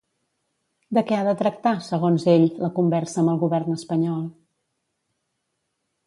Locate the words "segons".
1.87-2.25